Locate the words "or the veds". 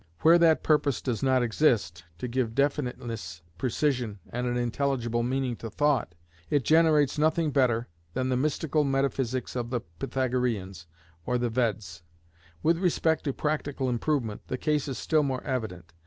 11.23-12.01